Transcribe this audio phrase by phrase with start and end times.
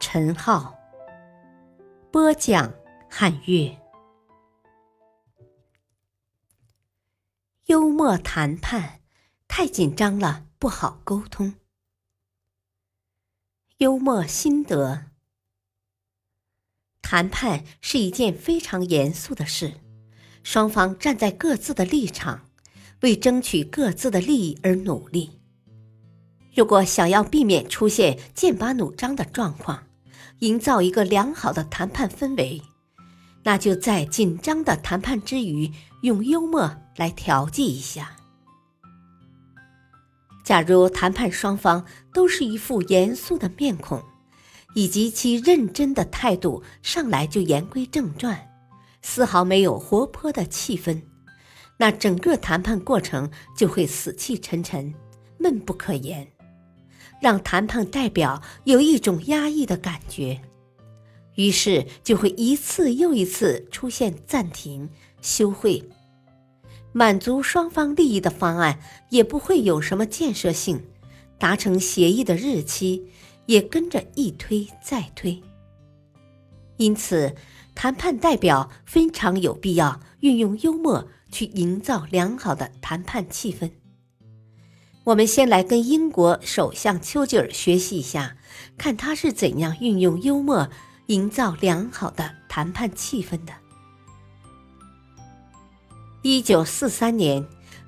[0.00, 0.78] 陈浩
[2.12, 2.72] 播讲，
[3.10, 3.76] 汉乐。
[7.66, 9.00] 幽默谈判
[9.48, 11.54] 太紧张了，不好沟通。
[13.78, 15.06] 幽默心得：
[17.02, 19.80] 谈判是一件非常严肃的事，
[20.44, 22.48] 双方站在各自的立场，
[23.02, 25.40] 为争取各自的利益而努力。
[26.54, 29.87] 如果想要避免出现剑拔弩张的状况，
[30.40, 32.62] 营造一个良好的谈判氛围，
[33.42, 35.72] 那就在紧张的谈判之余，
[36.02, 38.12] 用幽默来调剂一下。
[40.44, 44.02] 假如谈判双方都是一副严肃的面孔，
[44.74, 48.48] 以及其认真的态度，上来就言归正传，
[49.02, 51.02] 丝毫没有活泼的气氛，
[51.76, 54.94] 那整个谈判过程就会死气沉沉、
[55.38, 56.26] 闷不可言。
[57.20, 60.40] 让谈判代表有一种压抑的感觉，
[61.34, 64.88] 于是就会一次又一次出现暂停、
[65.20, 65.82] 休会，
[66.92, 68.78] 满足双方利益的方案
[69.10, 70.84] 也不会有什么建设性，
[71.38, 73.06] 达成协议的日期
[73.46, 75.40] 也跟着一推再推。
[76.76, 77.34] 因此，
[77.74, 83.70] 谈判代表非常有必要运用幽默去营造良好的谈判气氛。
[85.08, 88.36] 我们先来跟英国首相丘吉尔学习一下，
[88.76, 90.68] 看他是怎样运用幽默
[91.06, 93.54] 营造良好的谈判气氛的。
[96.20, 97.42] 一九四三年，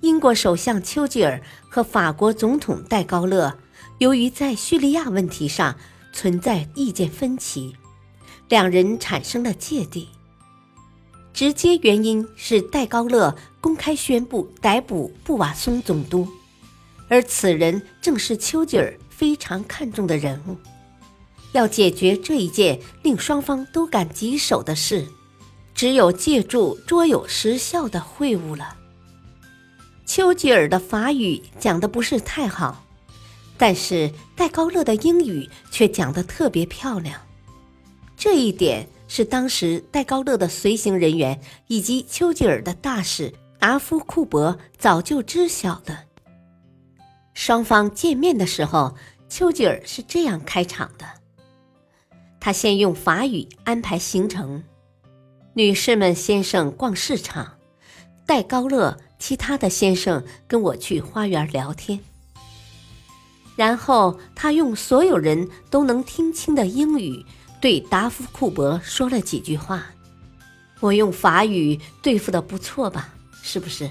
[0.00, 3.56] 英国首相丘吉尔和法国总统戴高乐
[3.98, 5.76] 由于在叙利亚问题上
[6.12, 7.76] 存在意见分歧，
[8.48, 10.08] 两人产生了芥蒂。
[11.32, 16.26] 直接原因是戴高乐公开宣布逮捕布瓦松总督。
[17.14, 20.56] 而此人正是丘吉尔非常看重的人物，
[21.52, 25.06] 要解决这一件令双方都感棘手的事，
[25.76, 28.76] 只有借助卓有时效的会晤了。
[30.04, 32.84] 丘吉尔的法语讲的不是太好，
[33.56, 37.20] 但是戴高乐的英语却讲得特别漂亮，
[38.16, 45.96] 这一点是当时戴高乐的随行人员以及丘吉尔的大使达夫库伯早就知晓的。
[47.34, 48.96] 双方见面的时候，
[49.28, 51.04] 丘吉尔是这样开场的：
[52.40, 54.62] 他先用法语安排行程，
[55.54, 57.58] 女士们、先生逛市场，
[58.24, 61.98] 戴高乐其他的先生跟我去花园聊天。
[63.56, 67.24] 然后他用所有人都能听清的英语
[67.60, 69.86] 对达夫库伯说了几句话。
[70.80, 73.14] 我用法语对付的不错吧？
[73.42, 73.90] 是不是？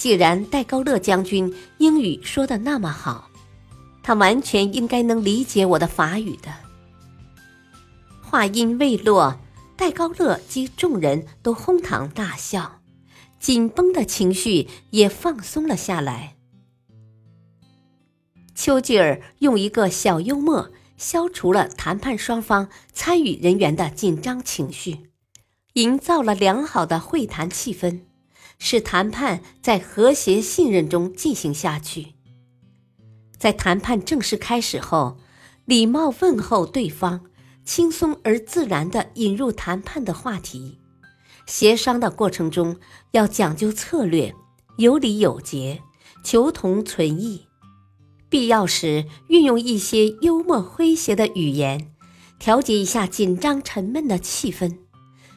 [0.00, 3.30] 既然戴高乐将军英语说的那么好，
[4.02, 6.50] 他完全应该能理解我的法语的。
[8.22, 9.38] 话音未落，
[9.76, 12.80] 戴高乐及众人都哄堂大笑，
[13.38, 16.34] 紧绷的情绪也放松了下来。
[18.54, 25.10] 丘吉尔用一个小幽默消除了谈判双方参与人员的紧张情绪，
[25.74, 28.00] 营造了良好的会谈气氛。
[28.60, 32.14] 使谈判在和谐信任中进行下去。
[33.36, 35.16] 在谈判正式开始后，
[35.64, 37.22] 礼貌问候对方，
[37.64, 40.78] 轻松而自然地引入谈判的话题。
[41.46, 42.76] 协商的过程中
[43.12, 44.34] 要讲究策略，
[44.76, 45.80] 有礼有节，
[46.22, 47.46] 求同存异。
[48.28, 51.92] 必要时运用一些幽默诙谐的语言，
[52.38, 54.78] 调节一下紧张沉闷的气氛，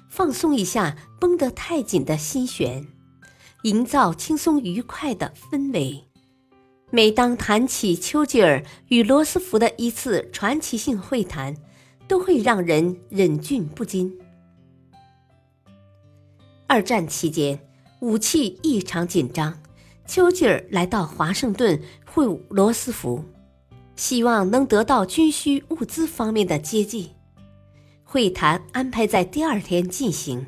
[0.09, 2.92] 放松一下绷得太紧的心弦。
[3.63, 6.03] 营造轻松愉快的氛围。
[6.91, 11.55] 每当谈起丘吉尔与罗斯福的一次传奇性会谈，
[12.07, 14.19] 都会让人忍俊不禁。
[16.67, 17.57] 二战期间，
[18.01, 19.57] 武器异常紧张，
[20.05, 23.23] 丘吉尔来到华盛顿会晤罗斯福，
[23.95, 27.11] 希望能得到军需物资方面的接济。
[28.03, 30.45] 会谈安排在第二天进行。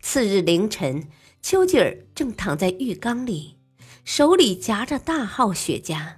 [0.00, 1.06] 次日凌晨。
[1.42, 3.56] 丘吉尔正躺在浴缸里，
[4.04, 6.14] 手里夹着大号雪茄，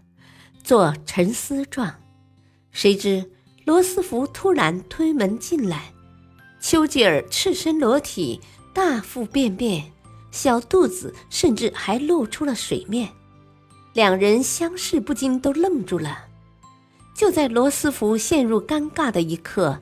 [0.62, 1.94] 做沉思状。
[2.70, 3.30] 谁知
[3.64, 5.92] 罗斯福突然推门进来，
[6.60, 8.40] 丘吉尔赤身裸体，
[8.74, 9.92] 大腹便便，
[10.32, 13.08] 小肚子甚至还露出了水面。
[13.94, 16.26] 两人相视不禁都愣住了。
[17.14, 19.80] 就在罗斯福陷入尴尬的一刻，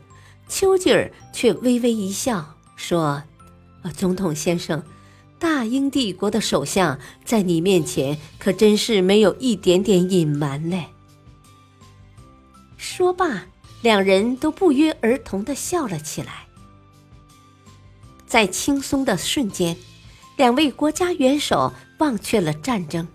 [0.49, 3.23] 丘吉尔却微微一笑，说
[3.97, 4.83] ：“总统先生。”
[5.41, 10.89] 大英帝国的首相在你面前可真是没有一点点隐瞒嘞。
[12.77, 13.47] 说罢，
[13.81, 16.47] 两人都不约而同的笑了起来。
[18.27, 19.75] 在轻松的瞬间，
[20.37, 23.09] 两位国家元首忘却了战争，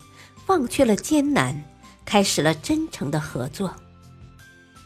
[0.47, 1.63] 忘却了艰难，
[2.05, 3.71] 开始了真诚的合作。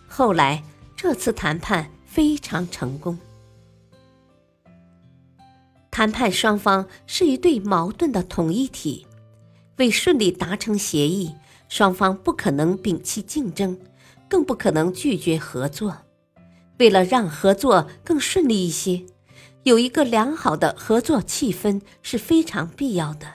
[0.10, 0.62] 后来，
[0.98, 3.18] 这次谈判非常成功。
[6.00, 9.06] 谈判双方是一对矛盾的统一体，
[9.80, 11.36] 为顺利达成协议，
[11.68, 13.78] 双方不可能摒弃竞争，
[14.30, 15.98] 更不可能拒绝合作。
[16.78, 19.04] 为了让合作更顺利一些，
[19.63, 23.28] 有一个良好的合作气氛是非常必要的，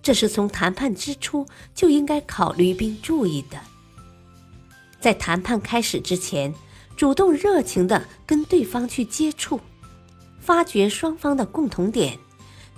[0.00, 1.44] 这是从谈判之初
[1.74, 3.58] 就应该考虑并注意的。
[5.00, 6.54] 在谈判开始之前，
[6.96, 9.58] 主动热情的跟对方去接触。
[10.40, 12.18] 发掘双方的共同点，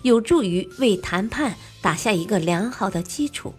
[0.03, 3.55] 有助于为谈判打下一个良好的基础。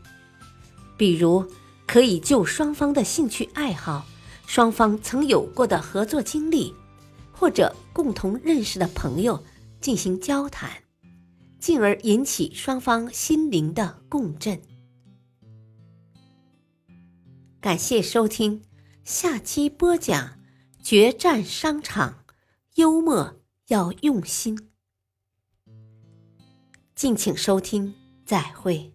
[0.97, 1.45] 比如，
[1.87, 4.05] 可以就双方的兴趣爱好、
[4.45, 6.73] 双方曾有过的合作经历，
[7.31, 9.43] 或者共同认识的朋友
[9.81, 10.69] 进行交谈，
[11.59, 14.61] 进而引起双方心灵的共振。
[17.59, 18.61] 感谢收听，
[19.03, 20.37] 下期播讲
[20.81, 22.25] 决战商场，
[22.75, 23.42] 幽默。
[23.67, 24.69] 要用心，
[26.95, 27.95] 敬请收听，
[28.25, 28.92] 再会。